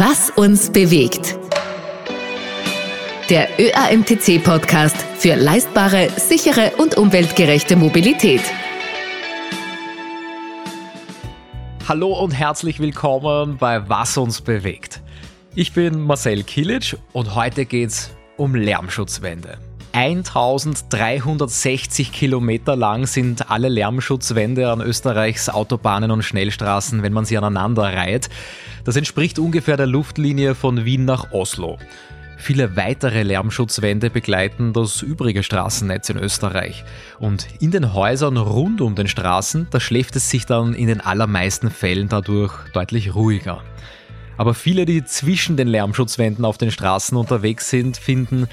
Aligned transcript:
Was 0.00 0.30
uns 0.30 0.70
bewegt. 0.70 1.36
Der 3.30 3.48
ÖAMTC-Podcast 3.58 4.96
für 4.96 5.34
leistbare, 5.34 6.08
sichere 6.16 6.74
und 6.78 6.96
umweltgerechte 6.96 7.74
Mobilität. 7.74 8.42
Hallo 11.88 12.12
und 12.12 12.30
herzlich 12.30 12.78
willkommen 12.78 13.56
bei 13.56 13.88
Was 13.88 14.16
uns 14.16 14.40
bewegt. 14.40 15.02
Ich 15.56 15.72
bin 15.72 16.02
Marcel 16.02 16.44
Kilic 16.44 16.96
und 17.12 17.34
heute 17.34 17.64
geht's 17.64 18.12
um 18.36 18.54
Lärmschutzwände. 18.54 19.58
1360 19.92 22.12
Kilometer 22.12 22.76
lang 22.76 23.06
sind 23.06 23.50
alle 23.50 23.68
Lärmschutzwände 23.68 24.70
an 24.70 24.80
Österreichs 24.80 25.48
Autobahnen 25.48 26.10
und 26.10 26.22
Schnellstraßen, 26.22 27.02
wenn 27.02 27.12
man 27.12 27.24
sie 27.24 27.38
aneinander 27.38 27.84
reiht. 27.84 28.28
Das 28.84 28.96
entspricht 28.96 29.38
ungefähr 29.38 29.76
der 29.76 29.86
Luftlinie 29.86 30.54
von 30.54 30.84
Wien 30.84 31.04
nach 31.04 31.32
Oslo. 31.32 31.78
Viele 32.40 32.76
weitere 32.76 33.24
Lärmschutzwände 33.24 34.10
begleiten 34.10 34.72
das 34.72 35.02
übrige 35.02 35.42
Straßennetz 35.42 36.08
in 36.08 36.18
Österreich. 36.18 36.84
Und 37.18 37.48
in 37.60 37.72
den 37.72 37.94
Häusern 37.94 38.36
rund 38.36 38.80
um 38.80 38.94
den 38.94 39.08
Straßen, 39.08 39.66
da 39.70 39.80
schläft 39.80 40.14
es 40.14 40.30
sich 40.30 40.46
dann 40.46 40.72
in 40.72 40.86
den 40.86 41.00
allermeisten 41.00 41.70
Fällen 41.70 42.08
dadurch 42.08 42.52
deutlich 42.72 43.14
ruhiger. 43.14 43.62
Aber 44.36 44.54
viele, 44.54 44.86
die 44.86 45.04
zwischen 45.04 45.56
den 45.56 45.66
Lärmschutzwänden 45.66 46.44
auf 46.44 46.58
den 46.58 46.70
Straßen 46.70 47.16
unterwegs 47.16 47.70
sind, 47.70 47.96
finden, 47.96 48.48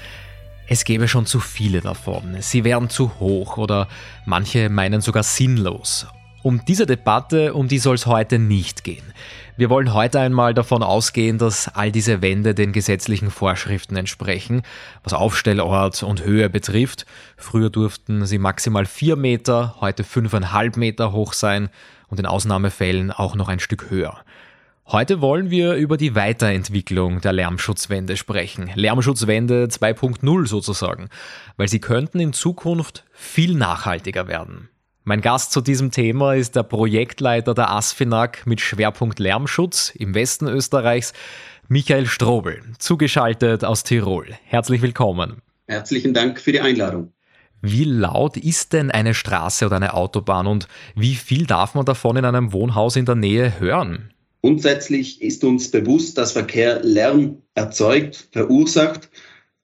es 0.68 0.84
gäbe 0.84 1.08
schon 1.08 1.26
zu 1.26 1.40
viele 1.40 1.80
davon. 1.80 2.36
Sie 2.40 2.64
wären 2.64 2.90
zu 2.90 3.18
hoch 3.20 3.56
oder 3.56 3.88
manche 4.24 4.68
meinen 4.68 5.00
sogar 5.00 5.22
sinnlos. 5.22 6.06
Um 6.42 6.64
diese 6.64 6.86
Debatte, 6.86 7.54
um 7.54 7.66
die 7.66 7.78
soll 7.78 7.96
es 7.96 8.06
heute 8.06 8.38
nicht 8.38 8.84
gehen. 8.84 9.12
Wir 9.56 9.70
wollen 9.70 9.94
heute 9.94 10.20
einmal 10.20 10.54
davon 10.54 10.82
ausgehen, 10.82 11.38
dass 11.38 11.68
all 11.68 11.90
diese 11.90 12.20
Wände 12.22 12.54
den 12.54 12.72
gesetzlichen 12.72 13.30
Vorschriften 13.30 13.96
entsprechen, 13.96 14.62
was 15.02 15.12
Aufstellort 15.12 16.02
und 16.02 16.24
Höhe 16.24 16.50
betrifft. 16.50 17.06
Früher 17.36 17.70
durften 17.70 18.26
sie 18.26 18.38
maximal 18.38 18.86
vier 18.86 19.16
Meter, 19.16 19.76
heute 19.80 20.04
fünfeinhalb 20.04 20.76
Meter 20.76 21.12
hoch 21.12 21.32
sein 21.32 21.68
und 22.08 22.20
in 22.20 22.26
Ausnahmefällen 22.26 23.10
auch 23.10 23.34
noch 23.34 23.48
ein 23.48 23.60
Stück 23.60 23.90
höher. 23.90 24.18
Heute 24.88 25.20
wollen 25.20 25.50
wir 25.50 25.74
über 25.74 25.96
die 25.96 26.14
Weiterentwicklung 26.14 27.20
der 27.20 27.32
Lärmschutzwände 27.32 28.16
sprechen. 28.16 28.70
Lärmschutzwände 28.72 29.66
2.0 29.66 30.46
sozusagen, 30.46 31.08
weil 31.56 31.66
sie 31.66 31.80
könnten 31.80 32.20
in 32.20 32.32
Zukunft 32.32 33.04
viel 33.10 33.56
nachhaltiger 33.56 34.28
werden. 34.28 34.68
Mein 35.02 35.22
Gast 35.22 35.50
zu 35.50 35.60
diesem 35.60 35.90
Thema 35.90 36.34
ist 36.34 36.54
der 36.54 36.62
Projektleiter 36.62 37.52
der 37.52 37.70
ASFINAG 37.70 38.46
mit 38.46 38.60
Schwerpunkt 38.60 39.18
Lärmschutz 39.18 39.90
im 39.90 40.14
Westen 40.14 40.46
Österreichs, 40.46 41.12
Michael 41.66 42.06
Strobel, 42.06 42.62
zugeschaltet 42.78 43.64
aus 43.64 43.82
Tirol. 43.82 44.36
Herzlich 44.44 44.82
willkommen. 44.82 45.42
Herzlichen 45.66 46.14
Dank 46.14 46.40
für 46.40 46.52
die 46.52 46.60
Einladung. 46.60 47.12
Wie 47.60 47.84
laut 47.84 48.36
ist 48.36 48.72
denn 48.72 48.92
eine 48.92 49.14
Straße 49.14 49.66
oder 49.66 49.76
eine 49.76 49.94
Autobahn 49.94 50.46
und 50.46 50.68
wie 50.94 51.16
viel 51.16 51.44
darf 51.44 51.74
man 51.74 51.84
davon 51.84 52.16
in 52.16 52.24
einem 52.24 52.52
Wohnhaus 52.52 52.94
in 52.94 53.04
der 53.04 53.16
Nähe 53.16 53.58
hören? 53.58 54.12
Grundsätzlich 54.42 55.22
ist 55.22 55.42
uns 55.44 55.70
bewusst, 55.70 56.18
dass 56.18 56.32
Verkehr 56.32 56.82
Lärm 56.82 57.42
erzeugt, 57.54 58.28
verursacht, 58.32 59.08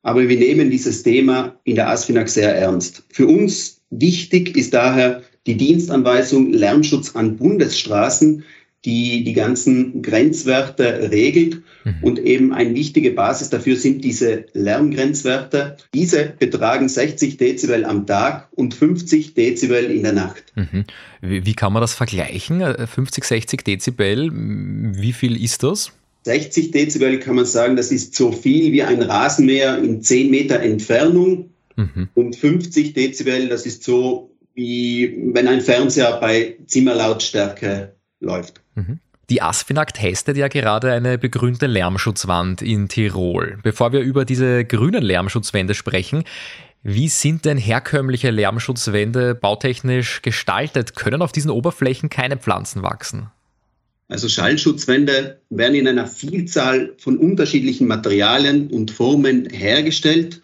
aber 0.03 0.29
wir 0.29 0.39
nehmen 0.39 0.71
dieses 0.71 1.03
Thema 1.03 1.57
in 1.65 1.77
der 1.77 1.89
ASFINAG 1.89 2.29
sehr 2.29 2.55
ernst. 2.55 3.05
Für 3.13 3.27
uns 3.27 3.81
wichtig 3.91 4.57
ist 4.57 4.75
daher 4.75 5.23
die 5.47 5.57
Dienstanweisung 5.57 6.53
Lärmschutz 6.53 7.15
an 7.15 7.37
Bundesstraßen, 7.37 8.45
die 8.85 9.25
die 9.25 9.33
ganzen 9.33 10.03
Grenzwerte 10.03 11.11
regelt. 11.11 11.63
Mhm. 11.85 11.95
Und 12.03 12.19
eben 12.19 12.53
eine 12.53 12.75
wichtige 12.75 13.13
Basis 13.13 13.51
dafür 13.51 13.77
sind 13.77 14.05
diese 14.05 14.47
Lärmgrenzwerte. 14.53 15.77
Diese 15.95 16.33
betragen 16.39 16.89
60 16.89 17.37
Dezibel 17.37 17.85
am 17.85 18.07
Tag 18.07 18.49
und 18.53 18.75
50 18.75 19.35
Dezibel 19.35 19.85
in 19.85 20.03
der 20.03 20.13
Nacht. 20.13 20.45
Mhm. 20.55 20.85
Wie 21.21 21.55
kann 21.55 21.73
man 21.73 21.81
das 21.81 21.95
vergleichen? 21.95 22.61
50, 22.61 23.25
äh, 23.25 23.27
60 23.27 23.65
Dezibel, 23.65 24.31
wie 24.33 25.13
viel 25.13 25.43
ist 25.43 25.63
das? 25.63 25.93
60 26.25 26.71
Dezibel 26.71 27.19
kann 27.19 27.37
man 27.37 27.47
sagen, 27.47 27.77
das 27.77 27.91
ist 27.91 28.15
so 28.15 28.31
viel 28.33 28.73
wie 28.73 28.83
ein 28.83 29.03
Rasenmäher 29.03 29.79
in 29.79 30.03
10 30.03 30.31
Meter 30.31 30.61
Entfernung. 30.61 31.51
Mhm. 31.77 32.09
Und 32.15 32.37
50 32.37 32.95
Dezibel, 32.95 33.49
das 33.49 33.67
ist 33.67 33.85
so 33.85 34.31
wie 34.55 35.31
wenn 35.33 35.49
ein 35.49 35.61
Fernseher 35.63 36.19
bei 36.21 36.57
Zimmerlautstärke 36.67 37.95
läuft. 38.23 38.61
Mhm. 38.75 39.01
Die 39.31 39.41
Asphinag 39.41 39.95
testet 39.95 40.37
ja 40.37 40.49
gerade 40.49 40.93
eine 40.93 41.17
begrünte 41.17 41.67
Lärmschutzwand 41.67 42.61
in 42.61 42.89
Tirol. 42.89 43.59
Bevor 43.63 43.93
wir 43.93 44.01
über 44.01 44.25
diese 44.25 44.65
grünen 44.65 45.03
Lärmschutzwände 45.03 45.75
sprechen, 45.75 46.25
wie 46.83 47.09
sind 47.09 47.45
denn 47.45 47.59
herkömmliche 47.59 48.31
Lärmschutzwände 48.31 49.35
bautechnisch 49.35 50.21
gestaltet? 50.23 50.97
Können 50.97 51.23
auf 51.23 51.33
diesen 51.33 51.51
Oberflächen 51.51 52.11
keine 52.11 52.37
Pflanzen 52.37 52.83
wachsen? 52.83 53.29
Also 54.09 54.29
Schallschutzwände 54.29 55.41
werden 55.49 55.75
in 55.75 55.89
einer 55.89 56.07
Vielzahl 56.07 56.93
von 56.99 57.17
unterschiedlichen 57.17 57.87
Materialien 57.87 58.67
und 58.69 58.91
Formen 58.91 59.49
hergestellt. 59.49 60.43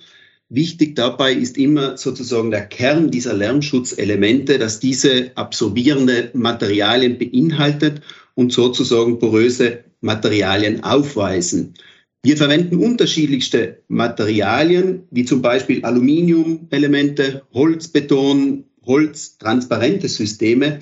Wichtig 0.50 0.96
dabei 0.96 1.34
ist 1.34 1.58
immer 1.58 1.98
sozusagen 1.98 2.50
der 2.50 2.64
Kern 2.64 3.10
dieser 3.10 3.34
Lärmschutzelemente, 3.34 4.58
dass 4.58 4.80
diese 4.80 5.32
absorbierende 5.34 6.30
Materialien 6.32 7.18
beinhaltet 7.18 8.00
und 8.34 8.52
sozusagen 8.52 9.18
poröse 9.18 9.84
Materialien 10.00 10.82
aufweisen. 10.84 11.74
Wir 12.22 12.38
verwenden 12.38 12.76
unterschiedlichste 12.76 13.82
Materialien, 13.88 15.02
wie 15.10 15.24
zum 15.24 15.42
Beispiel 15.42 15.84
Aluminiumelemente, 15.84 17.42
Holzbeton, 17.52 18.64
Holz, 18.86 19.36
transparente 19.36 20.08
Systeme. 20.08 20.80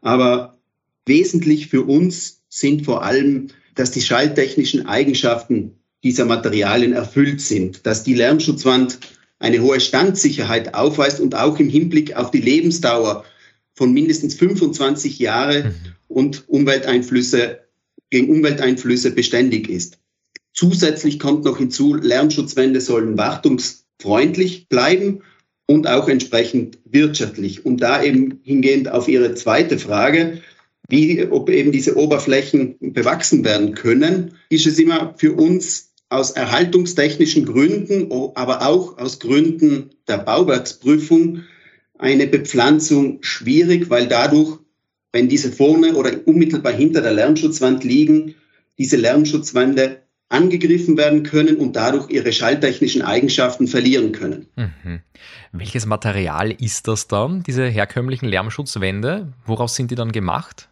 Aber 0.00 0.58
wesentlich 1.06 1.66
für 1.66 1.82
uns 1.82 2.42
sind 2.48 2.84
vor 2.84 3.02
allem, 3.02 3.48
dass 3.74 3.90
die 3.90 4.00
schalltechnischen 4.00 4.86
Eigenschaften 4.86 5.77
dieser 6.02 6.24
Materialien 6.24 6.92
erfüllt 6.92 7.40
sind, 7.40 7.86
dass 7.86 8.04
die 8.04 8.14
Lärmschutzwand 8.14 8.98
eine 9.38 9.62
hohe 9.62 9.80
Standsicherheit 9.80 10.74
aufweist 10.74 11.20
und 11.20 11.34
auch 11.34 11.58
im 11.58 11.68
Hinblick 11.68 12.16
auf 12.16 12.30
die 12.30 12.40
Lebensdauer 12.40 13.24
von 13.74 13.92
mindestens 13.92 14.34
25 14.34 15.18
Jahre 15.18 15.64
mhm. 15.64 15.74
und 16.08 16.48
Umwelteinflüsse 16.48 17.60
gegen 18.10 18.30
Umwelteinflüsse 18.30 19.12
beständig 19.12 19.68
ist. 19.68 19.98
Zusätzlich 20.52 21.18
kommt 21.18 21.44
noch 21.44 21.58
hinzu, 21.58 21.94
Lärmschutzwände 21.94 22.80
sollen 22.80 23.16
wartungsfreundlich 23.16 24.68
bleiben 24.68 25.20
und 25.66 25.86
auch 25.86 26.08
entsprechend 26.08 26.78
wirtschaftlich. 26.84 27.64
Und 27.64 27.80
da 27.82 28.02
eben 28.02 28.40
hingehend 28.42 28.90
auf 28.90 29.06
Ihre 29.08 29.34
zweite 29.34 29.78
Frage, 29.78 30.40
wie, 30.88 31.24
ob 31.26 31.50
eben 31.50 31.70
diese 31.70 31.96
Oberflächen 31.96 32.76
bewachsen 32.80 33.44
werden 33.44 33.74
können, 33.74 34.34
ist 34.48 34.66
es 34.66 34.78
immer 34.78 35.14
für 35.18 35.34
uns 35.34 35.87
aus 36.10 36.30
erhaltungstechnischen 36.30 37.44
Gründen, 37.44 38.10
aber 38.34 38.66
auch 38.66 38.98
aus 38.98 39.18
Gründen 39.18 39.90
der 40.06 40.18
Bauwerksprüfung 40.18 41.42
eine 41.98 42.26
Bepflanzung 42.26 43.18
schwierig, 43.22 43.90
weil 43.90 44.06
dadurch, 44.06 44.58
wenn 45.12 45.28
diese 45.28 45.52
vorne 45.52 45.94
oder 45.94 46.12
unmittelbar 46.26 46.72
hinter 46.72 47.02
der 47.02 47.12
Lärmschutzwand 47.12 47.84
liegen, 47.84 48.36
diese 48.78 48.96
Lärmschutzwände 48.96 50.02
angegriffen 50.30 50.96
werden 50.96 51.22
können 51.22 51.56
und 51.56 51.74
dadurch 51.74 52.10
ihre 52.10 52.32
schalltechnischen 52.32 53.02
Eigenschaften 53.02 53.66
verlieren 53.66 54.12
können. 54.12 54.46
Mhm. 54.56 55.00
Welches 55.52 55.86
Material 55.86 56.52
ist 56.52 56.86
das 56.86 57.08
dann, 57.08 57.42
diese 57.42 57.66
herkömmlichen 57.66 58.28
Lärmschutzwände? 58.28 59.32
Woraus 59.46 59.74
sind 59.74 59.90
die 59.90 59.94
dann 59.94 60.12
gemacht? 60.12 60.68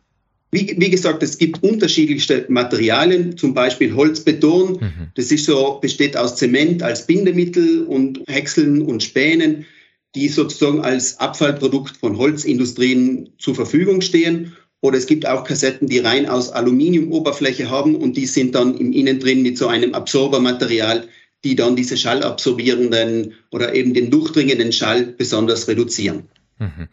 Wie, 0.50 0.74
wie, 0.78 0.90
gesagt, 0.90 1.22
es 1.22 1.38
gibt 1.38 1.62
unterschiedlichste 1.62 2.46
Materialien, 2.48 3.36
zum 3.36 3.52
Beispiel 3.52 3.94
Holzbeton. 3.94 4.78
Mhm. 4.80 5.08
Das 5.14 5.30
ist 5.30 5.44
so, 5.44 5.78
besteht 5.80 6.16
aus 6.16 6.36
Zement 6.36 6.82
als 6.82 7.06
Bindemittel 7.06 7.84
und 7.84 8.20
Häckseln 8.28 8.82
und 8.82 9.02
Spänen, 9.02 9.66
die 10.14 10.28
sozusagen 10.28 10.80
als 10.80 11.18
Abfallprodukt 11.18 11.96
von 11.96 12.16
Holzindustrien 12.16 13.30
zur 13.38 13.54
Verfügung 13.54 14.00
stehen. 14.00 14.52
Oder 14.80 14.98
es 14.98 15.06
gibt 15.06 15.26
auch 15.26 15.44
Kassetten, 15.44 15.88
die 15.88 15.98
rein 15.98 16.26
aus 16.26 16.50
Aluminiumoberfläche 16.50 17.68
haben 17.68 17.96
und 17.96 18.16
die 18.16 18.26
sind 18.26 18.54
dann 18.54 18.76
im 18.76 18.92
Innen 18.92 19.18
drin 19.18 19.42
mit 19.42 19.58
so 19.58 19.66
einem 19.66 19.94
Absorbermaterial, 19.94 21.08
die 21.44 21.56
dann 21.56 21.76
diese 21.76 21.96
schallabsorbierenden 21.96 23.34
oder 23.50 23.74
eben 23.74 23.94
den 23.94 24.10
durchdringenden 24.10 24.72
Schall 24.72 25.04
besonders 25.04 25.68
reduzieren. 25.68 26.28
Mhm. 26.58 26.88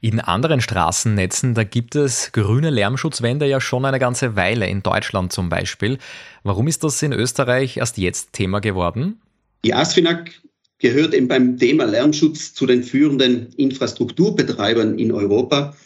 In 0.00 0.20
anderen 0.20 0.60
Straßennetzen, 0.60 1.54
da 1.54 1.64
gibt 1.64 1.96
es 1.96 2.30
grüne 2.32 2.70
Lärmschutzwände 2.70 3.46
ja 3.46 3.60
schon 3.60 3.84
eine 3.84 3.98
ganze 3.98 4.36
Weile, 4.36 4.68
in 4.68 4.82
Deutschland 4.82 5.32
zum 5.32 5.48
Beispiel. 5.48 5.98
Warum 6.44 6.68
ist 6.68 6.84
das 6.84 7.02
in 7.02 7.12
Österreich 7.12 7.78
erst 7.78 7.98
jetzt 7.98 8.32
Thema 8.32 8.60
geworden? 8.60 9.20
Die 9.64 9.74
ASFINAG 9.74 10.30
gehört 10.78 11.14
eben 11.14 11.26
beim 11.26 11.58
Thema 11.58 11.84
Lärmschutz 11.84 12.54
zu 12.54 12.66
den 12.66 12.84
führenden 12.84 13.52
Infrastrukturbetreibern 13.56 14.98
in 14.98 15.10
Europa. 15.10 15.76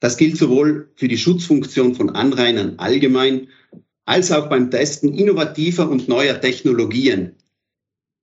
Das 0.00 0.16
gilt 0.16 0.36
sowohl 0.36 0.90
für 0.96 1.06
die 1.06 1.18
Schutzfunktion 1.18 1.94
von 1.94 2.10
Anrainern 2.10 2.74
allgemein 2.78 3.48
als 4.04 4.32
auch 4.32 4.48
beim 4.48 4.70
Testen 4.72 5.14
innovativer 5.14 5.88
und 5.88 6.08
neuer 6.08 6.40
Technologien. 6.40 7.36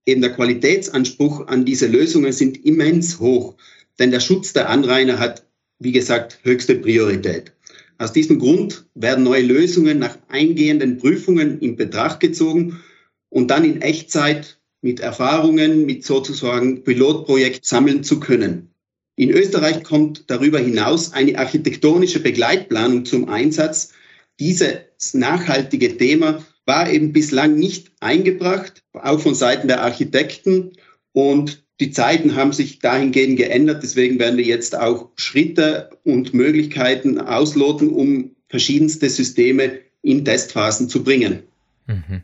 Eben 0.04 0.20
der 0.20 0.34
Qualitätsanspruch 0.34 1.46
an 1.46 1.64
diese 1.64 1.86
Lösungen 1.86 2.32
sind 2.32 2.64
immens 2.66 3.18
hoch, 3.18 3.56
denn 4.00 4.10
der 4.10 4.20
Schutz 4.20 4.52
der 4.52 4.68
Anrainer 4.68 5.20
hat, 5.20 5.46
wie 5.78 5.92
gesagt, 5.92 6.40
höchste 6.42 6.74
Priorität. 6.74 7.52
Aus 7.98 8.12
diesem 8.12 8.38
Grund 8.38 8.86
werden 8.94 9.24
neue 9.24 9.42
Lösungen 9.42 9.98
nach 9.98 10.18
eingehenden 10.28 10.96
Prüfungen 10.96 11.60
in 11.60 11.76
Betracht 11.76 12.18
gezogen 12.18 12.80
und 13.28 13.50
dann 13.50 13.64
in 13.64 13.82
Echtzeit 13.82 14.58
mit 14.80 15.00
Erfahrungen, 15.00 15.84
mit 15.84 16.04
sozusagen 16.04 16.82
Pilotprojekt 16.82 17.64
sammeln 17.66 18.02
zu 18.02 18.18
können. 18.18 18.70
In 19.16 19.30
Österreich 19.30 19.84
kommt 19.84 20.30
darüber 20.30 20.58
hinaus 20.58 21.12
eine 21.12 21.38
architektonische 21.38 22.20
Begleitplanung 22.20 23.04
zum 23.04 23.28
Einsatz. 23.28 23.92
Dieses 24.38 25.12
nachhaltige 25.12 25.98
Thema 25.98 26.42
war 26.64 26.90
eben 26.90 27.12
bislang 27.12 27.56
nicht 27.56 27.92
eingebracht, 28.00 28.82
auch 28.94 29.20
von 29.20 29.34
Seiten 29.34 29.68
der 29.68 29.82
Architekten. 29.82 30.72
Und 31.12 31.64
die 31.80 31.90
Zeiten 31.90 32.36
haben 32.36 32.52
sich 32.52 32.78
dahingehend 32.78 33.38
geändert. 33.38 33.82
Deswegen 33.82 34.18
werden 34.18 34.36
wir 34.36 34.44
jetzt 34.44 34.76
auch 34.78 35.08
Schritte 35.16 35.90
und 36.04 36.34
Möglichkeiten 36.34 37.18
ausloten, 37.18 37.88
um 37.88 38.32
verschiedenste 38.48 39.08
Systeme 39.08 39.80
in 40.02 40.24
Testphasen 40.24 40.88
zu 40.88 41.02
bringen. 41.02 41.42
Mhm. 41.86 42.22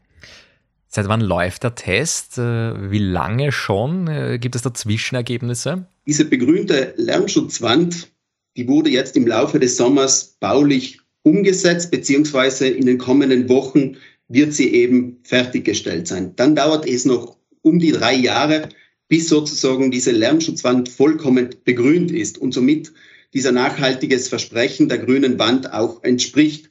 Seit 0.88 1.08
wann 1.08 1.20
läuft 1.20 1.64
der 1.64 1.74
Test? 1.74 2.38
Äh, 2.38 2.90
wie 2.90 2.98
lange 2.98 3.50
schon? 3.50 4.08
Äh, 4.08 4.38
gibt 4.38 4.54
es 4.54 4.62
da 4.62 4.72
Zwischenergebnisse? 4.72 5.86
Diese 6.06 6.24
begrünte 6.24 6.94
Lärmschutzwand, 6.96 8.12
die 8.56 8.68
wurde 8.68 8.90
jetzt 8.90 9.16
im 9.16 9.26
Laufe 9.26 9.58
des 9.58 9.76
Sommers 9.76 10.36
baulich 10.38 11.00
umgesetzt, 11.22 11.90
beziehungsweise 11.90 12.68
in 12.68 12.86
den 12.86 12.98
kommenden 12.98 13.48
Wochen 13.48 13.96
wird 14.28 14.52
sie 14.52 14.72
eben 14.72 15.18
fertiggestellt 15.22 16.08
sein. 16.08 16.34
Dann 16.36 16.54
dauert 16.54 16.86
es 16.86 17.04
noch 17.04 17.36
um 17.62 17.78
die 17.78 17.92
drei 17.92 18.14
Jahre, 18.14 18.68
bis 19.08 19.28
sozusagen 19.28 19.90
diese 19.90 20.12
Lärmschutzwand 20.12 20.88
vollkommen 20.88 21.50
begrünt 21.64 22.10
ist 22.10 22.38
und 22.38 22.52
somit 22.52 22.92
dieser 23.34 23.52
nachhaltiges 23.52 24.28
Versprechen 24.28 24.88
der 24.88 24.98
grünen 24.98 25.38
Wand 25.38 25.72
auch 25.72 26.02
entspricht. 26.02 26.70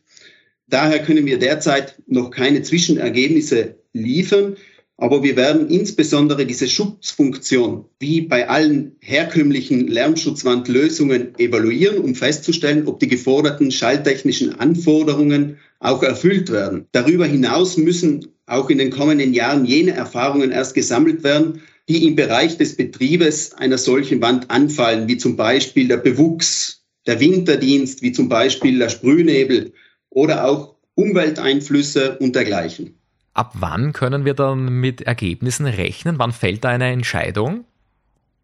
Daher 0.68 1.00
können 1.00 1.26
wir 1.26 1.38
derzeit 1.38 2.02
noch 2.08 2.32
keine 2.32 2.62
Zwischenergebnisse 2.64 3.76
liefern. 3.94 4.58
Aber 4.98 5.24
wir 5.24 5.36
werden 5.36 5.70
insbesondere 5.70 6.46
diese 6.46 6.70
Schutzfunktion 6.70 7.86
wie 8.00 8.22
bei 8.22 8.48
allen 8.48 8.96
herkömmlichen 9.02 9.88
Lärmschutzwandlösungen 9.88 11.38
evaluieren, 11.38 11.98
um 11.98 12.16
festzustellen, 12.16 12.88
ob 12.88 13.02
die 13.02 13.10
geforderten 13.10 13.72
schalltechnischen 13.72 14.58
Anforderungen 14.58 15.58
auch 15.80 16.02
erfüllt 16.02 16.50
werden. 16.50 16.86
Darüber 16.94 17.26
hinaus 17.26 17.76
müssen 17.76 18.28
auch 18.46 18.70
in 18.70 18.78
den 18.78 18.90
kommenden 18.90 19.34
Jahren 19.34 19.66
jene 19.66 19.92
Erfahrungen 19.92 20.52
erst 20.52 20.76
gesammelt 20.76 21.24
werden, 21.24 21.62
die 21.88 22.08
im 22.08 22.16
Bereich 22.16 22.58
des 22.58 22.76
Betriebes 22.76 23.54
einer 23.54 23.78
solchen 23.78 24.22
Wand 24.22 24.50
anfallen, 24.50 25.08
wie 25.08 25.18
zum 25.18 25.36
Beispiel 25.36 25.88
der 25.88 25.98
Bewuchs, 25.98 26.84
der 27.06 27.20
Winterdienst, 27.20 28.02
wie 28.02 28.12
zum 28.12 28.30
Beispiel 28.30 28.80
der 28.80 28.90
Sprühnebel 28.90 29.74
oder 30.10 30.46
auch 30.46 30.76
Umwelteinflüsse 30.96 32.18
und 32.18 32.36
dergleichen. 32.36 32.98
Ab 33.34 33.52
wann 33.56 33.92
können 33.92 34.26
wir 34.26 34.34
dann 34.34 34.80
mit 34.80 35.02
Ergebnissen 35.02 35.66
rechnen? 35.66 36.18
Wann 36.18 36.32
fällt 36.32 36.64
da 36.64 36.70
eine 36.70 36.90
Entscheidung? 36.92 37.66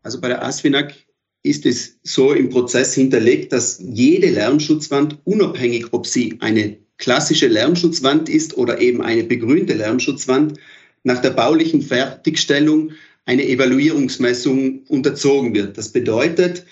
Also 0.03 0.19
bei 0.19 0.27
der 0.27 0.43
ASFINAG 0.43 0.93
ist 1.43 1.65
es 1.65 1.97
so 2.03 2.33
im 2.33 2.49
Prozess 2.49 2.93
hinterlegt, 2.93 3.53
dass 3.53 3.79
jede 3.79 4.29
Lärmschutzwand, 4.29 5.17
unabhängig 5.23 5.87
ob 5.91 6.05
sie 6.05 6.37
eine 6.41 6.77
klassische 6.97 7.47
Lärmschutzwand 7.47 8.29
ist 8.29 8.57
oder 8.57 8.79
eben 8.79 9.01
eine 9.01 9.23
begrünte 9.23 9.73
Lärmschutzwand, 9.73 10.59
nach 11.03 11.19
der 11.19 11.31
baulichen 11.31 11.81
Fertigstellung 11.81 12.91
eine 13.25 13.47
Evaluierungsmessung 13.47 14.83
unterzogen 14.87 15.53
wird. 15.53 15.77
Das 15.77 15.89
bedeutet, 15.89 16.65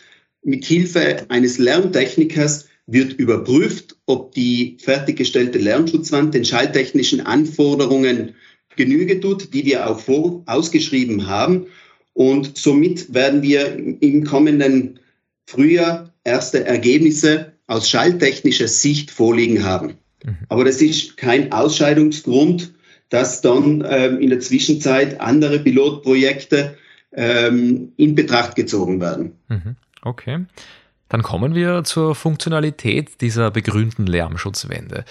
mit 0.43 0.65
Hilfe 0.65 1.25
eines 1.29 1.57
Lärmtechnikers 1.57 2.67
wird 2.87 3.13
überprüft, 3.13 3.97
ob 4.05 4.33
die 4.33 4.77
fertiggestellte 4.79 5.59
Lärmschutzwand 5.59 6.33
den 6.33 6.45
schalltechnischen 6.45 7.21
Anforderungen 7.21 8.33
Genüge 8.75 9.19
tut, 9.19 9.53
die 9.53 9.65
wir 9.65 9.89
auch 9.89 9.99
vor, 9.99 10.43
ausgeschrieben 10.45 11.27
haben. 11.27 11.67
Und 12.13 12.57
somit 12.57 13.13
werden 13.13 13.41
wir 13.41 13.75
im 13.99 14.23
kommenden 14.23 14.99
Frühjahr 15.45 16.13
erste 16.23 16.65
Ergebnisse 16.65 17.53
aus 17.67 17.89
schalltechnischer 17.89 18.67
Sicht 18.67 19.11
vorliegen 19.11 19.63
haben. 19.63 19.95
Mhm. 20.23 20.37
Aber 20.47 20.63
das 20.63 20.81
ist 20.81 21.17
kein 21.17 21.51
Ausscheidungsgrund, 21.51 22.73
dass 23.09 23.41
dann 23.41 23.83
ähm, 23.87 24.19
in 24.19 24.29
der 24.29 24.39
Zwischenzeit 24.39 25.19
andere 25.19 25.59
Pilotprojekte 25.59 26.77
ähm, 27.13 27.91
in 27.97 28.15
Betracht 28.15 28.55
gezogen 28.55 29.01
werden. 29.01 29.33
Mhm. 29.47 29.75
Okay. 30.01 30.45
Dann 31.09 31.23
kommen 31.23 31.55
wir 31.55 31.83
zur 31.83 32.13
Funktionalität 32.13 33.21
dieser 33.21 33.49
begrünten 33.49 34.05
Lärmschutzwände. 34.05 35.05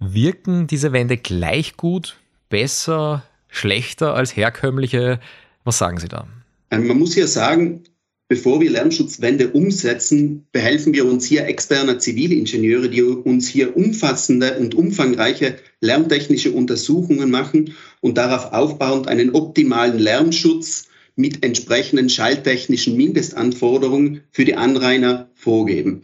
Wirken 0.00 0.66
diese 0.66 0.92
Wände 0.92 1.16
gleich 1.16 1.76
gut, 1.76 2.16
besser, 2.48 3.22
schlechter 3.48 4.14
als 4.14 4.36
herkömmliche? 4.36 5.20
Was 5.64 5.78
sagen 5.78 5.98
Sie 5.98 6.08
da? 6.08 6.26
Ähm, 6.70 6.86
man 6.86 6.98
muss 6.98 7.14
hier 7.14 7.28
sagen, 7.28 7.84
bevor 8.28 8.60
wir 8.60 8.70
Lärmschutzwände 8.70 9.48
umsetzen, 9.48 10.46
behelfen 10.52 10.92
wir 10.92 11.06
uns 11.06 11.24
hier 11.26 11.46
externer 11.46 11.98
Zivilingenieure, 11.98 12.90
die 12.90 13.02
uns 13.02 13.48
hier 13.48 13.76
umfassende 13.76 14.58
und 14.58 14.74
umfangreiche 14.74 15.56
lärmtechnische 15.80 16.52
Untersuchungen 16.52 17.30
machen 17.30 17.74
und 18.00 18.18
darauf 18.18 18.52
aufbauend 18.52 19.08
einen 19.08 19.34
optimalen 19.34 19.98
Lärmschutz 19.98 20.88
mit 21.16 21.44
entsprechenden 21.44 22.10
schalltechnischen 22.10 22.96
Mindestanforderungen 22.96 24.22
für 24.30 24.44
die 24.44 24.54
Anrainer 24.54 25.30
vorgeben. 25.34 26.02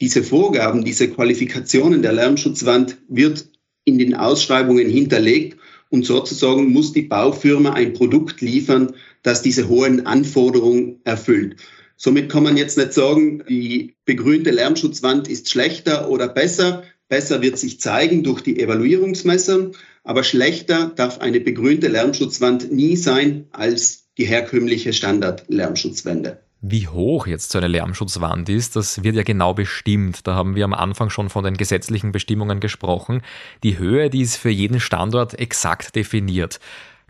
Diese 0.00 0.22
Vorgaben, 0.22 0.84
diese 0.84 1.08
Qualifikationen 1.08 2.02
der 2.02 2.12
Lärmschutzwand 2.12 2.98
wird 3.08 3.48
in 3.84 3.98
den 3.98 4.14
Ausschreibungen 4.14 4.88
hinterlegt 4.88 5.58
und 5.88 6.04
sozusagen 6.04 6.72
muss 6.72 6.92
die 6.92 7.02
Baufirma 7.02 7.72
ein 7.72 7.92
Produkt 7.92 8.40
liefern, 8.40 8.94
das 9.22 9.42
diese 9.42 9.68
hohen 9.68 10.06
Anforderungen 10.06 11.00
erfüllt. 11.04 11.56
Somit 11.96 12.30
kann 12.30 12.42
man 12.42 12.56
jetzt 12.56 12.78
nicht 12.78 12.94
sagen, 12.94 13.44
die 13.48 13.94
begrünte 14.06 14.50
Lärmschutzwand 14.50 15.28
ist 15.28 15.50
schlechter 15.50 16.08
oder 16.08 16.28
besser. 16.28 16.82
Besser 17.08 17.42
wird 17.42 17.58
sich 17.58 17.80
zeigen 17.80 18.22
durch 18.22 18.40
die 18.40 18.58
Evaluierungsmesser, 18.58 19.72
aber 20.04 20.24
schlechter 20.24 20.92
darf 20.96 21.18
eine 21.18 21.40
begrünte 21.40 21.88
Lärmschutzwand 21.88 22.72
nie 22.72 22.96
sein 22.96 23.48
als 23.52 24.08
die 24.16 24.24
herkömmliche 24.24 24.92
Standard-Lärmschutzwände. 24.92 26.40
Wie 26.62 26.88
hoch 26.88 27.26
jetzt 27.26 27.52
so 27.52 27.58
eine 27.58 27.68
Lärmschutzwand 27.68 28.50
ist, 28.50 28.76
das 28.76 29.02
wird 29.02 29.16
ja 29.16 29.22
genau 29.22 29.54
bestimmt. 29.54 30.26
Da 30.26 30.34
haben 30.34 30.56
wir 30.56 30.64
am 30.64 30.74
Anfang 30.74 31.08
schon 31.08 31.30
von 31.30 31.42
den 31.42 31.56
gesetzlichen 31.56 32.12
Bestimmungen 32.12 32.60
gesprochen. 32.60 33.22
Die 33.62 33.78
Höhe, 33.78 34.10
die 34.10 34.20
ist 34.20 34.36
für 34.36 34.50
jeden 34.50 34.78
Standort 34.78 35.38
exakt 35.38 35.96
definiert. 35.96 36.60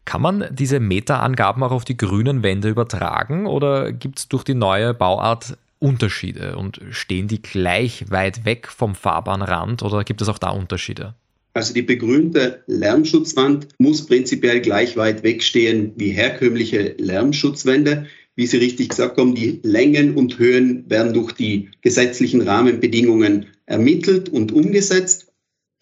Kann 0.04 0.22
man 0.22 0.44
diese 0.50 0.80
Meterangaben 0.80 1.62
auch 1.62 1.72
auf 1.72 1.84
die 1.84 1.96
grünen 1.96 2.42
Wände 2.42 2.68
übertragen 2.68 3.46
oder 3.46 3.92
gibt 3.92 4.18
es 4.18 4.28
durch 4.28 4.44
die 4.44 4.54
neue 4.54 4.94
Bauart 4.94 5.56
Unterschiede 5.78 6.56
und 6.56 6.80
stehen 6.90 7.26
die 7.26 7.40
gleich 7.40 8.10
weit 8.10 8.44
weg 8.44 8.68
vom 8.68 8.94
Fahrbahnrand 8.94 9.82
oder 9.82 10.04
gibt 10.04 10.20
es 10.20 10.28
auch 10.28 10.38
da 10.38 10.50
Unterschiede? 10.50 11.14
Also 11.54 11.74
die 11.74 11.82
begrünte 11.82 12.62
Lärmschutzwand 12.66 13.68
muss 13.78 14.06
prinzipiell 14.06 14.60
gleich 14.60 14.96
weit 14.96 15.22
wegstehen 15.22 15.92
wie 15.96 16.10
herkömmliche 16.10 16.94
Lärmschutzwände. 16.98 18.06
Wie 18.36 18.46
Sie 18.46 18.58
richtig 18.58 18.90
gesagt 18.90 19.18
haben, 19.18 19.34
die 19.34 19.60
Längen 19.62 20.14
und 20.14 20.38
Höhen 20.38 20.88
werden 20.88 21.12
durch 21.12 21.32
die 21.32 21.70
gesetzlichen 21.82 22.42
Rahmenbedingungen 22.42 23.46
ermittelt 23.66 24.28
und 24.28 24.52
umgesetzt. 24.52 25.32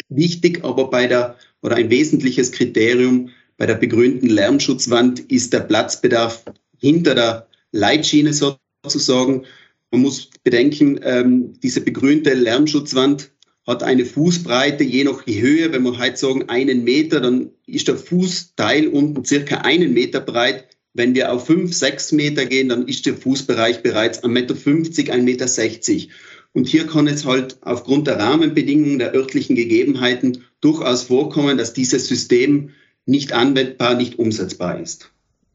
Wichtig 0.09 0.65
aber 0.65 0.89
bei 0.89 1.07
der 1.07 1.37
oder 1.61 1.77
ein 1.77 1.91
wesentliches 1.91 2.53
Kriterium 2.53 3.31
bei 3.59 3.67
der 3.67 3.75
begrünten 3.75 4.31
Lärmschutzwand 4.31 5.21
ist 5.31 5.53
der 5.53 5.61
Platzbedarf 5.61 6.45
hinter 6.79 7.15
der 7.15 7.49
Leitschiene 7.73 8.33
sozusagen. 8.33 9.45
Man 9.91 10.03
muss 10.03 10.31
bedenken, 10.45 11.01
ähm, 11.03 11.55
diese 11.61 11.81
begrünte 11.81 12.35
Lärmschutzwand 12.35 13.33
hat 13.67 13.83
eine 13.83 14.07
Fußbreite 14.07 14.85
je 14.85 15.05
nach 15.05 15.27
Höhe, 15.27 15.73
wenn 15.73 15.83
wir 15.83 15.99
heute 15.99 16.17
sagen 16.17 16.49
einen 16.49 16.85
Meter, 16.85 17.21
dann 17.21 17.51
ist 17.67 17.89
der 17.89 17.97
Fußteil 17.97 18.87
unten 18.89 19.25
circa 19.25 19.57
einen 19.59 19.93
Meter 19.93 20.21
breit. 20.21 20.65
Wenn 20.95 21.15
wir 21.15 21.33
auf 21.33 21.47
fünf, 21.47 21.75
sechs 21.75 22.13
Meter 22.13 22.47
gehen, 22.47 22.71
dann 22.71 22.87
ist 22.89 23.07
der 23.07 23.15
Fußbereich 23.15 23.83
bereits 23.83 24.23
1,50 24.23 24.29
Meter, 24.29 24.55
1,60 24.55 25.93
Meter. 25.93 26.15
Und 26.53 26.67
hier 26.67 26.87
kann 26.87 27.09
es 27.09 27.25
halt 27.25 27.59
aufgrund 27.61 28.07
der 28.07 28.19
Rahmenbedingungen, 28.19 28.99
der 28.99 29.15
örtlichen 29.15 29.55
Gegebenheiten 29.55 30.45
durchaus 30.61 31.03
vorkommen, 31.03 31.59
dass 31.59 31.75
dieses 31.75 32.09
System 32.09 32.71
nicht 33.09 33.33
anwendbar, 33.33 33.95
nicht 33.95 34.19
umsetzbar 34.19 34.79
ist. 34.79 35.11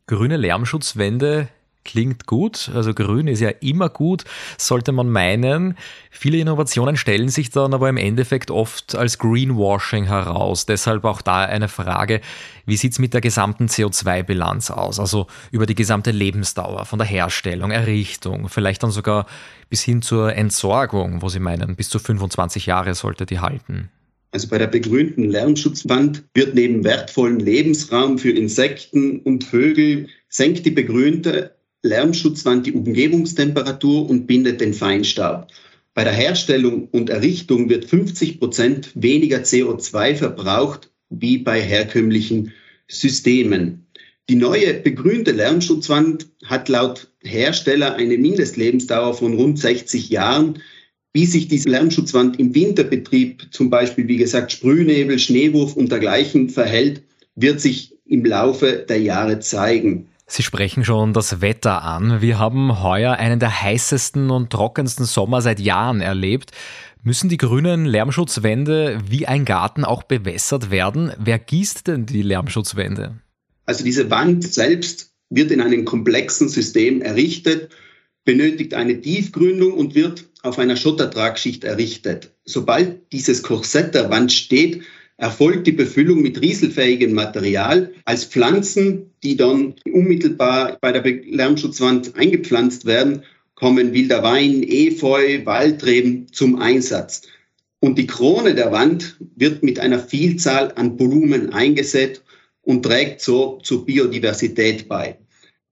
Grüne 0.07 0.38
Lärmschutzwände 0.38 1.48
klingt 1.83 2.25
gut. 2.25 2.72
Also 2.74 2.93
grün 2.93 3.27
ist 3.27 3.41
ja 3.41 3.50
immer 3.50 3.89
gut, 3.89 4.24
sollte 4.57 4.91
man 4.91 5.10
meinen. 5.10 5.77
Viele 6.10 6.38
Innovationen 6.38 6.98
stellen 6.98 7.29
sich 7.29 7.50
dann 7.51 7.74
aber 7.74 7.89
im 7.89 7.98
Endeffekt 7.98 8.51
oft 8.51 8.95
als 8.95 9.17
Greenwashing 9.17 10.05
heraus. 10.05 10.65
Deshalb 10.65 11.05
auch 11.05 11.22
da 11.22 11.41
eine 11.41 11.67
Frage, 11.67 12.22
wie 12.65 12.77
sieht 12.77 12.93
es 12.93 13.00
mit 13.00 13.13
der 13.13 13.22
gesamten 13.22 13.67
CO2-Bilanz 13.67 14.72
aus? 14.72 15.00
Also 15.00 15.27
über 15.51 15.65
die 15.65 15.75
gesamte 15.75 16.12
Lebensdauer, 16.12 16.86
von 16.86 17.00
der 17.00 17.07
Herstellung, 17.07 17.72
Errichtung, 17.72 18.50
vielleicht 18.50 18.83
dann 18.83 18.91
sogar 18.91 19.25
bis 19.69 19.81
hin 19.83 20.01
zur 20.01 20.33
Entsorgung, 20.33 21.22
wo 21.22 21.29
Sie 21.29 21.39
meinen, 21.39 21.75
bis 21.75 21.89
zu 21.89 22.00
25 22.00 22.65
Jahre 22.65 22.93
sollte 22.95 23.25
die 23.25 23.39
halten. 23.39 23.89
Also 24.33 24.47
bei 24.47 24.57
der 24.57 24.65
begrünten 24.65 25.29
Lärmschutzwand 25.29 26.23
wird 26.33 26.55
neben 26.55 26.83
wertvollen 26.83 27.39
Lebensraum 27.39 28.17
für 28.17 28.31
Insekten 28.31 29.19
und 29.19 29.43
Vögel 29.43 30.07
senkt 30.27 30.65
die 30.65 30.71
begrünte 30.71 31.55
Lärmschutzwand 31.83 32.65
die 32.65 32.71
Umgebungstemperatur 32.71 34.09
und 34.09 34.25
bindet 34.25 34.59
den 34.59 34.73
Feinstaub. 34.73 35.49
Bei 35.93 36.03
der 36.03 36.13
Herstellung 36.13 36.87
und 36.87 37.11
Errichtung 37.11 37.69
wird 37.69 37.85
50 37.85 38.39
Prozent 38.39 38.89
weniger 38.95 39.41
CO2 39.41 40.15
verbraucht 40.15 40.89
wie 41.11 41.37
bei 41.37 41.61
herkömmlichen 41.61 42.53
Systemen. 42.87 43.85
Die 44.29 44.35
neue 44.35 44.73
begrünte 44.73 45.31
Lärmschutzwand 45.31 46.27
hat 46.45 46.69
laut 46.69 47.11
Hersteller 47.21 47.93
eine 47.93 48.17
Mindestlebensdauer 48.17 49.13
von 49.13 49.35
rund 49.35 49.59
60 49.59 50.09
Jahren. 50.09 50.59
Wie 51.13 51.27
sich 51.27 51.48
diese 51.48 51.70
Lärmschutzwand 51.70 52.39
im 52.39 52.55
Winterbetrieb, 52.55 53.48
zum 53.51 53.70
Beispiel 53.70 54.08
wie 54.08 54.17
gesagt 54.17 54.51
Sprühnebel, 54.51 55.20
Schneewurf 55.20 55.75
und 55.75 55.91
dergleichen 55.91 56.50
verhält, 56.50 57.03
wird 57.36 57.62
sich 57.62 57.96
im 58.05 58.25
Laufe 58.25 58.84
der 58.89 59.00
Jahre 59.00 59.39
zeigen. 59.39 60.08
Sie 60.25 60.41
sprechen 60.41 60.84
schon 60.84 61.13
das 61.13 61.39
Wetter 61.41 61.84
an. 61.84 62.22
Wir 62.22 62.39
haben 62.39 62.82
heuer 62.82 63.13
einen 63.13 63.39
der 63.39 63.62
heißesten 63.62 64.32
und 64.32 64.50
trockensten 64.50 65.05
Sommer 65.05 65.43
seit 65.43 65.60
Jahren 65.60 66.01
erlebt. 66.01 66.51
Müssen 67.03 67.29
die 67.29 67.38
grünen 67.38 67.86
Lärmschutzwände 67.86 69.00
wie 69.08 69.27
ein 69.27 69.46
Garten 69.46 69.86
auch 69.86 70.01
bewässert 70.01 70.72
werden? 70.72 71.12
Wer 71.20 71.38
gießt 71.38 71.86
denn 71.86 72.08
die 72.08 72.24
Lärmschutzwände? 72.24 73.20
Also 73.67 73.84
diese 73.84 74.10
Wand 74.10 74.43
selbst 74.43 75.12
wird 75.29 75.51
in 75.51 75.62
einem 75.62 75.86
komplexen 75.86 76.50
System 76.50 77.01
errichtet, 77.01 77.70
benötigt 78.25 78.74
eine 78.74 79.00
Tiefgründung 79.00 79.74
und 79.74 79.93
wird 79.93 80.32
auf 80.43 80.59
einer 80.59 80.75
Schottertragschicht 80.75 81.63
errichtet. 81.63 82.31
Sobald 82.45 83.12
dieses 83.12 83.41
Korsett 83.43 83.95
der 83.95 84.09
Wand 84.09 84.31
steht, 84.31 84.83
erfolgt 85.17 85.67
die 85.67 85.71
Befüllung 85.71 86.21
mit 86.21 86.41
rieselfähigem 86.41 87.13
Material 87.13 87.91
als 88.05 88.25
Pflanzen, 88.25 89.12
die 89.23 89.38
dann 89.38 89.75
unmittelbar 89.85 90.77
bei 90.81 90.91
der 90.91 91.03
Lärmschutzwand 91.03 92.15
eingepflanzt 92.15 92.85
werden, 92.85 93.23
kommen 93.55 93.93
wilder 93.93 94.21
Wein, 94.23 94.63
Efeu, 94.63 95.45
Waldreben 95.45 96.27
zum 96.31 96.59
Einsatz. 96.59 97.21
Und 97.79 97.97
die 97.97 98.07
Krone 98.07 98.55
der 98.55 98.71
Wand 98.71 99.17
wird 99.35 99.63
mit 99.63 99.79
einer 99.79 100.00
Vielzahl 100.00 100.73
an 100.75 100.97
Blumen 100.97 101.53
eingesetzt 101.53 102.23
und 102.62 102.83
trägt 102.83 103.21
so 103.21 103.59
zur 103.63 103.85
Biodiversität 103.85 104.88
bei. 104.88 105.17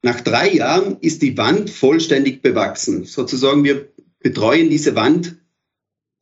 Nach 0.04 0.22
drei 0.22 0.52
Jahren 0.54 0.98
ist 1.02 1.22
die 1.22 1.38
Wand 1.38 1.70
vollständig 1.70 2.42
bewachsen. 2.42 3.06
Sozusagen 3.06 3.64
wir 3.64 3.88
betreuen 4.22 4.70
diese 4.70 4.96
Wand 4.96 5.38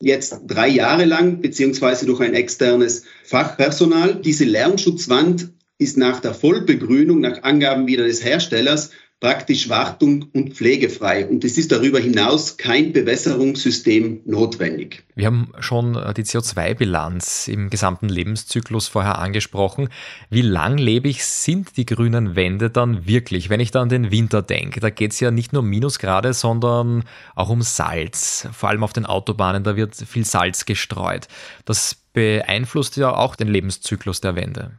jetzt 0.02 0.42
drei 0.48 0.68
Jahre 0.68 1.06
lang, 1.06 1.42
beziehungsweise 1.42 2.06
durch 2.06 2.22
ein 2.22 2.34
externes 2.34 3.04
Fachpersonal. 3.24 4.16
Diese 4.16 4.46
Lärmschutzwand 4.46 5.50
ist 5.78 5.98
nach 5.98 6.20
der 6.20 6.34
Vollbegrünung, 6.34 7.20
nach 7.20 7.44
Angaben 7.44 7.88
wieder 7.88 8.06
des 8.06 8.24
Herstellers, 8.24 8.92
praktisch 9.20 9.68
wartung- 9.68 10.30
und 10.34 10.54
pflegefrei. 10.54 11.28
Und 11.28 11.44
es 11.44 11.58
ist 11.58 11.72
darüber 11.72 12.00
hinaus 12.00 12.56
kein 12.56 12.94
Bewässerungssystem 12.94 14.22
notwendig. 14.26 15.04
Wir 15.16 15.26
haben 15.26 15.52
schon 15.60 15.94
die 16.16 16.24
CO2-Bilanz 16.24 17.50
im 17.50 17.70
gesamten 17.70 18.08
Lebenszyklus 18.08 18.88
vorher 18.88 19.20
angesprochen. 19.20 19.90
Wie 20.30 20.42
langlebig 20.42 21.26
sind 21.26 21.76
die 21.76 21.86
grünen 21.86 22.38
Wände 22.38 22.70
dann 22.70 23.08
wirklich? 23.08 23.50
Wenn 23.50 23.60
ich 23.60 23.72
da 23.72 23.82
an 23.82 23.90
den 23.90 24.10
Winter 24.10 24.42
denke, 24.42 24.80
da 24.80 24.90
geht 24.90 25.12
es 25.12 25.20
ja 25.20 25.32
nicht 25.32 25.52
nur 25.52 25.64
um 25.64 25.70
Minusgrade, 25.70 26.34
sondern 26.34 27.04
auch 27.36 27.50
um 27.50 27.62
Salz. 27.62 28.48
Vor 28.54 28.70
allem 28.70 28.84
auf 28.84 28.94
den 28.94 29.06
Autobahnen, 29.06 29.64
da 29.64 29.76
wird 29.76 29.96
viel 29.96 30.24
Salz 30.24 30.64
gestreut. 30.66 31.28
Das 31.66 31.98
beeinflusst 32.14 32.96
ja 32.96 33.14
auch 33.14 33.36
den 33.36 33.50
Lebenszyklus 33.50 34.22
der 34.22 34.36
Wände. 34.36 34.72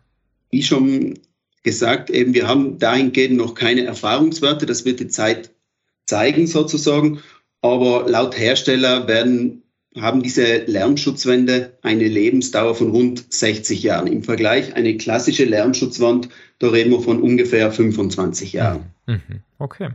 Wie 0.50 0.62
schon 0.62 1.18
gesagt, 1.62 2.10
eben 2.10 2.34
wir 2.34 2.48
haben 2.48 2.78
dahingehend 2.78 3.36
noch 3.36 3.54
keine 3.54 3.84
Erfahrungswerte, 3.84 4.66
das 4.66 4.84
wird 4.84 5.00
die 5.00 5.08
Zeit 5.08 5.50
zeigen 6.06 6.46
sozusagen, 6.46 7.20
aber 7.60 8.08
laut 8.08 8.38
Hersteller 8.38 9.06
werden 9.06 9.62
haben 9.96 10.22
diese 10.22 10.64
Lärmschutzwände 10.66 11.76
eine 11.82 12.06
Lebensdauer 12.06 12.74
von 12.76 12.90
rund 12.90 13.32
60 13.32 13.82
Jahren. 13.82 14.06
Im 14.06 14.22
Vergleich 14.22 14.74
eine 14.76 14.96
klassische 14.96 15.44
Lärmschutzwand, 15.44 16.28
da 16.60 16.68
reden 16.68 16.90
wir 16.90 17.00
von 17.00 17.20
ungefähr 17.20 17.72
25 17.72 18.52
Jahren. 18.52 18.92
Mhm. 19.06 19.42
Okay. 19.58 19.88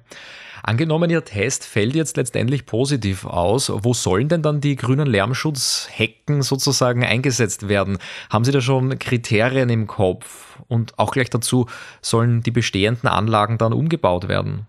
Angenommen, 0.64 1.12
Ihr 1.12 1.24
Test 1.24 1.64
fällt 1.64 1.94
jetzt 1.94 2.18
letztendlich 2.18 2.66
positiv 2.66 3.24
aus, 3.24 3.72
wo 3.72 3.94
sollen 3.94 4.30
denn 4.30 4.42
dann 4.42 4.62
die 4.62 4.76
grünen 4.76 5.08
Lärmschutzhecken 5.08 6.42
sozusagen 6.42 7.04
eingesetzt 7.04 7.70
werden? 7.70 8.00
Haben 8.32 8.46
Sie 8.46 8.52
da 8.52 8.62
schon 8.62 8.98
Kriterien 8.98 9.70
im 9.70 9.86
Kopf? 9.86 10.60
Und 10.68 10.98
auch 10.98 11.12
gleich 11.12 11.30
dazu, 11.30 11.68
sollen 12.02 12.42
die 12.42 12.52
bestehenden 12.52 13.08
Anlagen 13.08 13.60
dann 13.60 13.74
umgebaut 13.74 14.28
werden? 14.28 14.66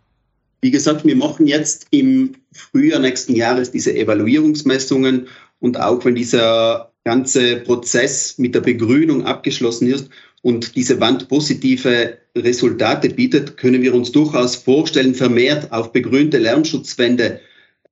Wie 0.61 0.71
gesagt, 0.71 1.07
wir 1.07 1.17
machen 1.17 1.47
jetzt 1.47 1.87
im 1.91 2.35
Frühjahr 2.53 3.01
nächsten 3.01 3.35
Jahres 3.35 3.71
diese 3.71 3.97
Evaluierungsmessungen 3.97 5.29
und 5.61 5.81
auch 5.81 6.05
wenn 6.05 6.15
dieser 6.15 6.93
ganze 7.05 7.57
Prozess 7.57 8.37
mit 8.37 8.55
der 8.55 8.61
Begrünung 8.61 9.25
abgeschlossen 9.25 9.89
ist, 9.89 10.11
und 10.47 10.77
diese 10.77 11.01
Wand 11.01 11.27
positive 11.27 12.19
Resultate 12.37 13.09
bietet, 13.09 13.57
können 13.57 13.83
wir 13.83 13.93
uns 13.93 14.13
durchaus 14.13 14.55
vorstellen, 14.55 15.17
vermehrt 15.17 15.73
auf 15.73 15.91
begrünte 15.91 16.39
Lärmschutzwände 16.39 17.41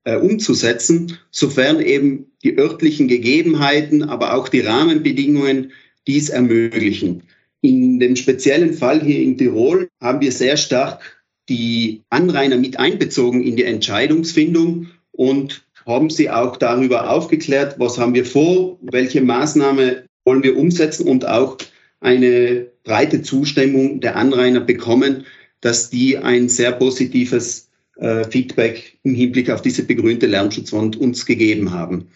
äh, 0.04 0.14
umzusetzen, 0.14 1.18
sofern 1.32 1.80
eben 1.80 2.26
die 2.44 2.56
örtlichen 2.56 3.08
Gegebenheiten, 3.08 4.04
aber 4.04 4.34
auch 4.34 4.48
die 4.48 4.60
Rahmenbedingungen 4.60 5.72
dies 6.06 6.28
ermöglichen. 6.28 7.24
In 7.60 7.98
dem 7.98 8.14
speziellen 8.14 8.72
Fall 8.72 9.02
hier 9.02 9.20
in 9.20 9.36
Tirol 9.36 9.88
haben 10.00 10.20
wir 10.20 10.30
sehr 10.30 10.56
stark 10.56 11.24
die 11.48 12.02
Anrainer 12.10 12.56
mit 12.56 12.78
einbezogen 12.78 13.42
in 13.42 13.56
die 13.56 13.64
Entscheidungsfindung 13.64 14.90
und 15.10 15.66
haben 15.86 16.08
sie 16.08 16.30
auch 16.30 16.56
darüber 16.56 17.10
aufgeklärt, 17.10 17.80
was 17.80 17.98
haben 17.98 18.14
wir 18.14 18.24
vor, 18.24 18.78
welche 18.80 19.22
Maßnahme 19.22 20.04
wollen 20.24 20.44
wir 20.44 20.56
umsetzen 20.56 21.08
und 21.08 21.26
auch 21.26 21.58
eine 22.04 22.66
breite 22.84 23.22
Zustimmung 23.22 24.00
der 24.00 24.16
Anrainer 24.16 24.60
bekommen, 24.60 25.24
dass 25.60 25.90
die 25.90 26.18
ein 26.18 26.48
sehr 26.48 26.72
positives 26.72 27.70
äh, 27.96 28.24
Feedback 28.24 28.98
im 29.02 29.14
Hinblick 29.14 29.50
auf 29.50 29.62
diese 29.62 29.84
begrünte 29.84 30.26
Lärmschutzwand 30.26 30.96
uns 30.96 31.24
gegeben 31.24 31.72
haben. 31.72 32.08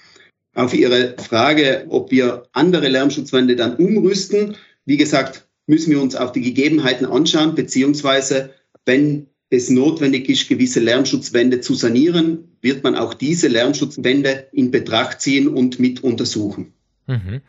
Auf 0.54 0.74
Ihre 0.74 1.16
Frage, 1.18 1.86
ob 1.88 2.10
wir 2.10 2.44
andere 2.52 2.88
Lärmschutzwände 2.88 3.56
dann 3.56 3.76
umrüsten, 3.76 4.56
wie 4.84 4.96
gesagt, 4.96 5.46
müssen 5.66 5.90
wir 5.90 6.02
uns 6.02 6.16
auf 6.16 6.32
die 6.32 6.42
Gegebenheiten 6.42 7.06
anschauen, 7.06 7.54
beziehungsweise 7.54 8.50
wenn 8.84 9.28
es 9.50 9.70
notwendig 9.70 10.28
ist, 10.28 10.48
gewisse 10.48 10.80
Lärmschutzwände 10.80 11.60
zu 11.60 11.74
sanieren, 11.74 12.56
wird 12.60 12.82
man 12.82 12.96
auch 12.96 13.14
diese 13.14 13.48
Lärmschutzwände 13.48 14.48
in 14.52 14.70
Betracht 14.70 15.20
ziehen 15.20 15.48
und 15.48 15.78
mit 15.78 16.02
untersuchen. 16.02 16.72
Mhm. 17.06 17.40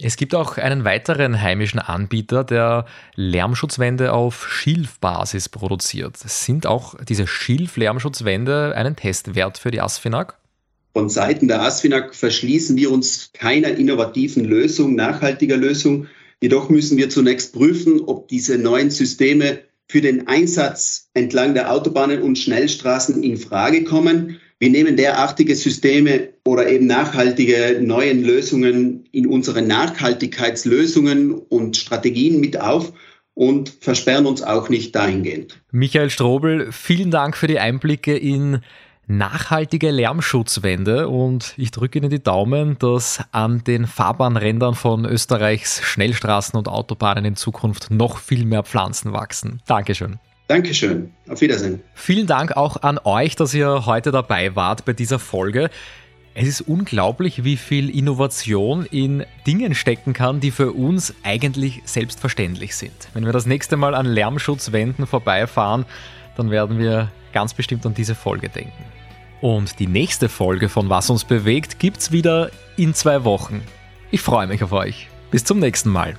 Es 0.00 0.16
gibt 0.16 0.34
auch 0.34 0.56
einen 0.56 0.84
weiteren 0.84 1.40
heimischen 1.40 1.78
Anbieter, 1.78 2.42
der 2.42 2.84
Lärmschutzwände 3.14 4.12
auf 4.12 4.48
Schilfbasis 4.48 5.48
produziert. 5.48 6.16
Sind 6.16 6.66
auch 6.66 6.96
diese 7.04 7.28
Schilf-Lärmschutzwände 7.28 8.74
einen 8.74 8.96
Testwert 8.96 9.58
für 9.58 9.70
die 9.70 9.80
Asfinag? 9.80 10.36
Von 10.94 11.08
Seiten 11.08 11.46
der 11.46 11.62
Asfinag 11.62 12.14
verschließen 12.14 12.76
wir 12.76 12.90
uns 12.90 13.30
keiner 13.32 13.68
innovativen 13.68 14.44
Lösung, 14.44 14.96
nachhaltiger 14.96 15.56
Lösung. 15.56 16.08
Jedoch 16.40 16.68
müssen 16.68 16.98
wir 16.98 17.08
zunächst 17.08 17.52
prüfen, 17.52 18.00
ob 18.00 18.28
diese 18.28 18.58
neuen 18.58 18.90
Systeme 18.90 19.60
für 19.88 20.00
den 20.00 20.26
Einsatz 20.26 21.08
entlang 21.14 21.54
der 21.54 21.70
Autobahnen 21.70 22.22
und 22.22 22.38
Schnellstraßen 22.38 23.22
in 23.22 23.36
Frage 23.36 23.84
kommen. 23.84 24.40
Wir 24.60 24.70
nehmen 24.70 24.96
derartige 24.96 25.56
Systeme 25.56 26.28
oder 26.44 26.68
eben 26.68 26.86
nachhaltige 26.86 27.80
neuen 27.82 28.22
Lösungen 28.22 29.04
in 29.12 29.26
unsere 29.26 29.62
Nachhaltigkeitslösungen 29.62 31.32
und 31.32 31.76
Strategien 31.76 32.40
mit 32.40 32.60
auf 32.60 32.92
und 33.34 33.68
versperren 33.80 34.26
uns 34.26 34.42
auch 34.42 34.68
nicht 34.68 34.94
dahingehend. 34.94 35.60
Michael 35.72 36.10
Strobel, 36.10 36.70
vielen 36.70 37.10
Dank 37.10 37.36
für 37.36 37.48
die 37.48 37.58
Einblicke 37.58 38.16
in 38.16 38.60
nachhaltige 39.06 39.90
Lärmschutzwände 39.90 41.08
und 41.08 41.54
ich 41.56 41.70
drücke 41.70 41.98
Ihnen 41.98 42.10
die 42.10 42.22
Daumen, 42.22 42.78
dass 42.78 43.22
an 43.32 43.62
den 43.64 43.86
Fahrbahnrändern 43.86 44.74
von 44.74 45.04
Österreichs 45.04 45.82
Schnellstraßen 45.82 46.56
und 46.56 46.68
Autobahnen 46.68 47.24
in 47.24 47.36
Zukunft 47.36 47.90
noch 47.90 48.18
viel 48.18 48.46
mehr 48.46 48.62
Pflanzen 48.62 49.12
wachsen. 49.12 49.60
Dankeschön. 49.66 50.18
Dankeschön. 50.46 51.12
Auf 51.28 51.40
Wiedersehen. 51.40 51.80
Vielen 51.94 52.26
Dank 52.26 52.56
auch 52.56 52.82
an 52.82 52.98
euch, 53.02 53.34
dass 53.36 53.54
ihr 53.54 53.86
heute 53.86 54.12
dabei 54.12 54.54
wart 54.54 54.84
bei 54.84 54.92
dieser 54.92 55.18
Folge. 55.18 55.70
Es 56.34 56.48
ist 56.48 56.62
unglaublich, 56.62 57.44
wie 57.44 57.56
viel 57.56 57.88
Innovation 57.88 58.86
in 58.86 59.24
Dingen 59.46 59.74
stecken 59.74 60.12
kann, 60.12 60.40
die 60.40 60.50
für 60.50 60.72
uns 60.72 61.14
eigentlich 61.22 61.80
selbstverständlich 61.84 62.74
sind. 62.74 62.92
Wenn 63.14 63.24
wir 63.24 63.32
das 63.32 63.46
nächste 63.46 63.76
Mal 63.76 63.94
an 63.94 64.06
Lärmschutzwänden 64.06 65.06
vorbeifahren, 65.06 65.86
dann 66.36 66.50
werden 66.50 66.78
wir 66.78 67.10
ganz 67.32 67.54
bestimmt 67.54 67.86
an 67.86 67.94
diese 67.94 68.14
Folge 68.14 68.48
denken. 68.48 68.84
Und 69.40 69.78
die 69.78 69.86
nächste 69.86 70.28
Folge 70.28 70.68
von 70.68 70.88
Was 70.88 71.08
uns 71.08 71.24
bewegt 71.24 71.78
gibt's 71.78 72.12
wieder 72.12 72.50
in 72.76 72.94
zwei 72.94 73.24
Wochen. 73.24 73.62
Ich 74.10 74.20
freue 74.20 74.46
mich 74.46 74.62
auf 74.62 74.72
euch. 74.72 75.08
Bis 75.30 75.44
zum 75.44 75.58
nächsten 75.58 75.90
Mal. 75.90 76.16